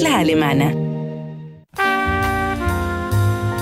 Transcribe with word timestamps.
La 0.00 0.18
alemana. 0.18 0.74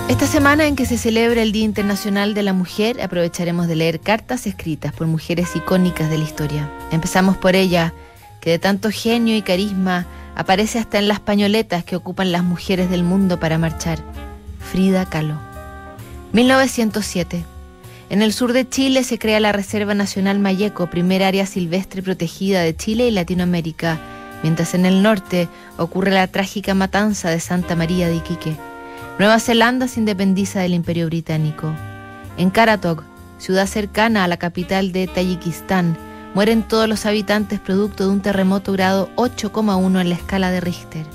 Esta 0.09 0.27
semana 0.27 0.67
en 0.67 0.77
que 0.77 0.87
se 0.87 0.97
celebra 0.97 1.43
el 1.43 1.53
Día 1.53 1.65
Internacional 1.65 2.33
de 2.35 2.43
la 2.43 2.53
Mujer, 2.53 3.03
aprovecharemos 3.03 3.69
de 3.69 3.77
leer 3.77 4.01
cartas 4.01 4.47
escritas 4.47 4.93
por 4.93 5.07
mujeres 5.07 5.55
icónicas 5.55 6.09
de 6.11 6.19
la 6.19 6.25
historia. 6.25 6.71
Empezamos 6.91 7.37
por 7.37 7.55
ella, 7.55 7.93
que 8.41 8.51
de 8.51 8.59
tanto 8.59 8.91
genio 8.91 9.37
y 9.37 9.43
carisma 9.43 10.07
aparece 10.35 10.79
hasta 10.79 10.99
en 10.99 11.09
las 11.09 11.21
pañoletas 11.21 11.85
que 11.85 11.97
ocupan 11.97 12.33
las 12.33 12.45
mujeres 12.45 12.89
del 12.89 13.05
mundo 13.05 13.39
para 13.39 13.59
marchar. 13.59 13.99
Frida 14.59 15.05
Kahlo. 15.07 15.39
1907. 16.33 17.45
En 18.09 18.23
el 18.23 18.33
sur 18.33 18.53
de 18.53 18.69
Chile 18.69 19.05
se 19.05 19.19
crea 19.19 19.41
la 19.41 19.53
Reserva 19.53 19.95
Nacional 19.95 20.39
Mayeco, 20.39 20.89
primer 20.89 21.23
área 21.23 21.47
silvestre 21.47 22.03
protegida 22.03 22.63
de 22.63 22.75
Chile 22.77 23.09
y 23.09 23.11
Latinoamérica 23.11 24.01
mientras 24.43 24.75
en 24.75 24.87
el 24.87 25.03
norte 25.03 25.49
ocurre 25.77 26.11
la 26.11 26.27
trágica 26.27 26.75
matanza 26.75 27.31
de 27.31 27.41
Santa 27.41 27.77
María 27.77 28.09
de 28.09 28.17
Iquique. 28.17 28.57
Nueva 29.19 29.39
Zelanda 29.39 29.89
se 29.89 30.01
independiza 30.01 30.61
del 30.61 30.75
Imperio 30.75 31.07
Británico. 31.07 31.73
En 32.37 32.51
Karatok, 32.51 33.05
ciudad 33.39 33.67
cercana 33.67 34.25
a 34.25 34.29
la 34.29 34.37
capital 34.37 34.93
de 34.93 35.07
Tayikistán, 35.07 35.97
mueren 36.35 36.63
todos 36.63 36.89
los 36.89 37.07
habitantes 37.07 37.61
producto 37.61 38.05
de 38.05 38.11
un 38.11 38.23
terremoto 38.23 38.73
grado 38.73 39.11
8,1 39.17 40.01
en 40.01 40.09
la 40.09 40.15
escala 40.15 40.51
de 40.51 40.61
Richter. 40.61 41.07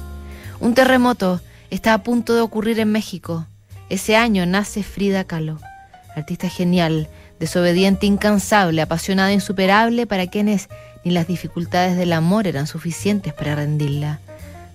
Un 0.59 0.73
terremoto 0.73 1.41
está 1.69 1.93
a 1.93 2.03
punto 2.03 2.35
de 2.35 2.41
ocurrir 2.41 2.79
en 2.79 2.91
México. 2.91 3.45
Ese 3.89 4.15
año 4.15 4.45
nace 4.45 4.83
Frida 4.83 5.23
Kahlo, 5.23 5.59
artista 6.15 6.49
genial, 6.49 7.07
desobediente, 7.39 8.05
incansable, 8.05 8.81
apasionada, 8.81 9.31
insuperable 9.31 10.07
para 10.07 10.27
quienes 10.27 10.69
ni 11.03 11.11
las 11.11 11.27
dificultades 11.27 11.97
del 11.97 12.13
amor 12.13 12.47
eran 12.47 12.67
suficientes 12.67 13.33
para 13.33 13.55
rendirla. 13.55 14.19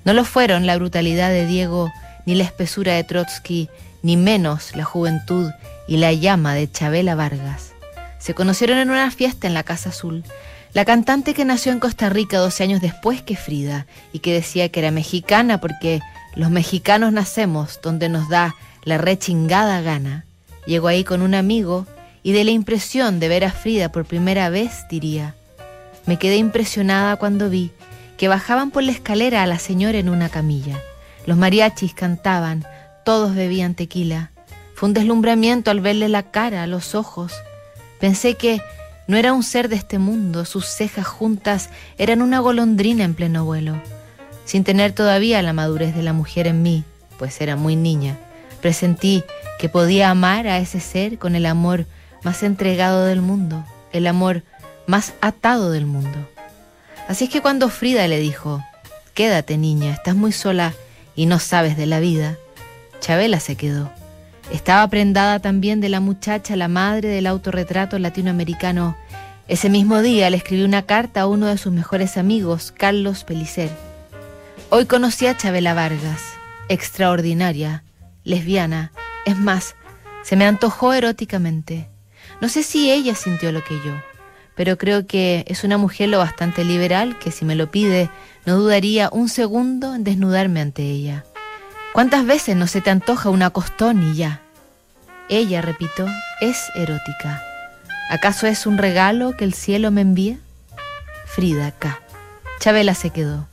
No 0.05 0.13
lo 0.13 0.25
fueron 0.25 0.67
la 0.67 0.77
brutalidad 0.77 1.31
de 1.31 1.47
Diego, 1.47 1.93
ni 2.27 2.35
la 2.35 2.45
espesura 2.45 2.95
de 2.95 3.05
Trotsky, 3.05 3.69
ni 4.03 4.17
menos 4.17 4.75
la 4.75 4.85
juventud 4.85 5.51
y 5.87 5.97
la 5.97 6.13
llama 6.13 6.55
de 6.55 6.71
Chabela 6.71 7.15
Vargas. 7.15 7.73
Se 8.19 8.35
conocieron 8.35 8.79
en 8.79 8.91
una 8.91 9.11
fiesta 9.11 9.47
en 9.47 9.55
la 9.55 9.63
Casa 9.63 9.91
Azul. 9.91 10.25
La 10.73 10.85
cantante 10.85 11.35
que 11.35 11.45
nació 11.45 11.73
en 11.73 11.81
Costa 11.81 12.09
Rica 12.09 12.39
12 12.39 12.63
años 12.63 12.81
después 12.81 13.21
que 13.21 13.37
Frida 13.37 13.87
y 14.13 14.21
que 14.21 14.33
decía 14.33 14.69
que 14.71 14.81
era 14.81 14.91
mexicana 14.91 15.61
porque 15.61 16.01
los 16.35 16.51
mexicanos 16.51 17.13
nacemos 17.13 17.81
donde 17.83 18.09
nos 18.09 18.29
da 18.29 18.55
la 18.85 18.97
rechingada 18.97 19.81
gana. 19.83 20.25
Llegó 20.67 20.89
ahí 20.89 21.05
con 21.05 21.21
un 21.23 21.35
amigo 21.35 21.87
y 22.23 22.33
de 22.33 22.45
la 22.45 22.51
impresión 22.51 23.21
de 23.21 23.29
ver 23.29 23.45
a 23.45 23.53
Frida 23.53 23.91
por 23.91 24.05
primera 24.05 24.49
vez 24.49 24.87
diría, 24.89 25.35
me 26.07 26.19
quedé 26.19 26.37
impresionada 26.37 27.17
cuando 27.17 27.51
vi 27.51 27.71
que 28.17 28.29
bajaban 28.29 28.71
por 28.71 28.83
la 28.83 28.93
escalera 28.93 29.43
a 29.43 29.47
la 29.47 29.59
señora 29.59 29.99
en 29.99 30.09
una 30.09 30.29
camilla. 30.29 30.81
Los 31.27 31.37
mariachis 31.37 31.95
cantaban, 31.95 32.65
todos 33.05 33.35
bebían 33.35 33.75
tequila. 33.75 34.31
Fue 34.75 34.89
un 34.89 34.95
deslumbramiento 34.95 35.71
al 35.71 35.81
verle 35.81 36.09
la 36.09 36.25
cara, 36.31 36.67
los 36.67 36.95
ojos. 36.95 37.33
Pensé 38.01 38.35
que 38.35 38.61
no 39.07 39.17
era 39.17 39.33
un 39.33 39.43
ser 39.43 39.69
de 39.69 39.77
este 39.77 39.99
mundo, 39.99 40.45
sus 40.45 40.67
cejas 40.67 41.07
juntas 41.07 41.71
eran 41.99 42.23
una 42.23 42.39
golondrina 42.39 43.05
en 43.05 43.15
pleno 43.15 43.45
vuelo. 43.45 43.81
Sin 44.45 44.65
tener 44.65 44.93
todavía 44.93 45.43
la 45.43 45.53
madurez 45.53 45.95
de 45.95 46.03
la 46.03 46.13
mujer 46.13 46.47
en 46.47 46.63
mí, 46.63 46.85
pues 47.19 47.41
era 47.41 47.57
muy 47.57 47.77
niña, 47.77 48.19
presentí 48.61 49.23
que 49.59 49.69
podía 49.69 50.11
amar 50.11 50.47
a 50.49 50.59
ese 50.59 50.81
ser 50.81 51.19
con 51.19 51.37
el 51.37 51.47
amor 51.47 51.87
más 52.23 52.43
entregado 52.43 53.05
del 53.05 53.21
mundo, 53.21 53.65
el 53.93 54.07
amor 54.07 54.43
más 54.87 55.15
atado 55.21 55.71
del 55.71 55.87
mundo. 55.87 56.29
Así 57.09 57.25
es 57.25 57.31
que 57.31 57.43
cuando 57.43 57.69
Frida 57.69 58.07
le 58.09 58.19
dijo, 58.19 58.65
quédate 59.15 59.59
niña, 59.59 59.93
estás 59.93 60.15
muy 60.15 60.33
sola 60.33 60.73
y 61.15 61.27
no 61.27 61.39
sabes 61.39 61.77
de 61.77 61.87
la 61.87 62.01
vida, 62.01 62.37
Chabela 63.01 63.41
se 63.41 63.57
quedó. 63.57 63.91
Estaba 64.53 64.87
prendada 64.89 65.41
también 65.41 65.81
de 65.81 65.89
la 65.89 66.01
muchacha, 66.01 66.57
la 66.57 66.69
madre 66.69 67.09
del 67.09 67.27
autorretrato 67.27 67.99
latinoamericano. 67.99 68.97
Ese 69.49 69.71
mismo 69.71 70.03
día 70.03 70.31
le 70.31 70.37
escribió 70.37 70.65
una 70.65 70.83
carta 70.83 71.23
a 71.23 71.27
uno 71.27 71.47
de 71.47 71.59
sus 71.59 71.73
mejores 71.73 72.17
amigos, 72.17 72.73
Carlos 72.77 73.25
Pelicer. 73.25 73.71
Hoy 74.71 74.87
conocí 74.87 75.27
a 75.27 75.37
Chabela 75.37 75.75
Vargas, 75.75 76.23
extraordinaria, 76.69 77.83
lesbiana, 78.25 78.93
es 79.27 79.37
más, 79.37 79.75
se 80.23 80.37
me 80.37 80.47
antojó 80.47 80.93
eróticamente. 80.93 81.92
No 82.43 82.51
sé 82.51 82.63
si 82.63 82.91
ella 82.91 83.15
sintió 83.15 83.53
lo 83.53 83.65
que 83.65 83.81
yo 83.81 83.95
pero 84.55 84.77
creo 84.77 85.07
que 85.07 85.45
es 85.49 85.65
una 85.65 85.79
mujer 85.79 86.09
lo 86.09 86.19
bastante 86.19 86.65
liberal 86.65 87.19
que 87.19 87.31
si 87.31 87.45
me 87.45 87.55
lo 87.55 87.71
pide, 87.71 88.11
no 88.45 88.57
dudaría 88.57 89.09
un 89.11 89.29
segundo 89.29 89.95
en 89.95 90.05
desnudarme 90.05 90.61
ante 90.61 90.83
ella. 90.83 91.25
¿Cuántas 91.93 92.27
veces 92.27 92.57
no 92.57 92.67
se 92.67 92.81
te 92.81 92.91
antoja 92.91 93.31
una 93.31 93.51
costón 93.51 94.13
y 94.13 94.17
ya? 94.17 94.41
Ella, 95.29 95.63
repito, 95.63 96.07
es 96.41 96.71
erótica. 96.75 97.43
¿Acaso 98.11 98.47
es 98.47 98.67
un 98.67 98.79
regalo 98.79 99.37
que 99.37 99.45
el 99.45 99.55
cielo 99.55 99.91
me 99.91 100.03
envía? 100.03 100.39
Frida, 101.27 101.69
acá. 101.69 102.01
Chabela 102.61 102.95
se 102.95 103.11
quedó. 103.11 103.47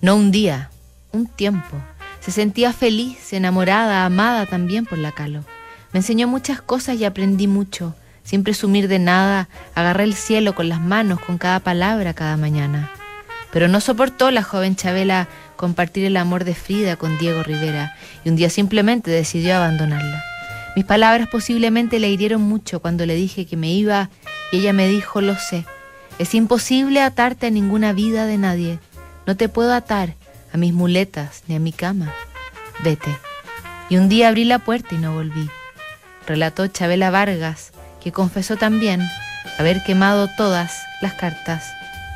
No 0.00 0.14
un 0.14 0.30
día, 0.30 0.70
un 1.12 1.26
tiempo. 1.26 1.76
Se 2.20 2.30
sentía 2.30 2.72
feliz, 2.72 3.32
enamorada, 3.32 4.04
amada 4.04 4.46
también 4.46 4.86
por 4.86 4.98
la 4.98 5.12
Calo. 5.12 5.44
Me 5.92 5.98
enseñó 6.00 6.28
muchas 6.28 6.62
cosas 6.62 6.96
y 6.96 7.04
aprendí 7.04 7.48
mucho 7.48 7.94
sin 8.24 8.44
presumir 8.44 8.88
de 8.88 8.98
nada, 8.98 9.48
agarré 9.74 10.04
el 10.04 10.14
cielo 10.14 10.54
con 10.54 10.68
las 10.68 10.80
manos, 10.80 11.20
con 11.20 11.38
cada 11.38 11.60
palabra, 11.60 12.14
cada 12.14 12.36
mañana. 12.36 12.90
Pero 13.52 13.68
no 13.68 13.80
soportó 13.80 14.30
la 14.30 14.42
joven 14.42 14.76
Chabela 14.76 15.28
compartir 15.56 16.04
el 16.04 16.16
amor 16.16 16.44
de 16.44 16.54
Frida 16.54 16.96
con 16.96 17.18
Diego 17.18 17.42
Rivera 17.42 17.96
y 18.24 18.28
un 18.28 18.36
día 18.36 18.48
simplemente 18.48 19.10
decidió 19.10 19.56
abandonarla. 19.56 20.22
Mis 20.76 20.84
palabras 20.84 21.28
posiblemente 21.28 21.98
le 21.98 22.08
hirieron 22.08 22.42
mucho 22.42 22.80
cuando 22.80 23.04
le 23.04 23.14
dije 23.14 23.46
que 23.46 23.56
me 23.56 23.70
iba 23.72 24.08
y 24.52 24.58
ella 24.58 24.72
me 24.72 24.88
dijo, 24.88 25.20
lo 25.20 25.34
sé, 25.34 25.66
es 26.18 26.34
imposible 26.34 27.00
atarte 27.00 27.48
a 27.48 27.50
ninguna 27.50 27.92
vida 27.92 28.26
de 28.26 28.38
nadie. 28.38 28.78
No 29.26 29.36
te 29.36 29.48
puedo 29.48 29.72
atar 29.72 30.14
a 30.52 30.56
mis 30.56 30.72
muletas 30.72 31.42
ni 31.48 31.56
a 31.56 31.60
mi 31.60 31.72
cama. 31.72 32.12
Vete. 32.84 33.16
Y 33.88 33.96
un 33.96 34.08
día 34.08 34.28
abrí 34.28 34.44
la 34.44 34.60
puerta 34.60 34.94
y 34.94 34.98
no 34.98 35.12
volví. 35.12 35.50
Relató 36.26 36.66
Chabela 36.68 37.10
Vargas, 37.10 37.72
que 38.00 38.12
confesó 38.12 38.56
también 38.56 39.02
haber 39.58 39.82
quemado 39.82 40.28
todas 40.36 40.72
las 41.00 41.14
cartas 41.14 41.64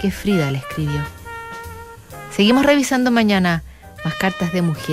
que 0.01 0.11
Frida 0.11 0.51
le 0.51 0.59
escribió. 0.59 1.03
Seguimos 2.35 2.67
revisando 2.67 3.11
mañana 3.11 3.63
más 4.05 4.15
cartas 4.15 4.53
de 4.53 4.63
mujeres. 4.63 4.85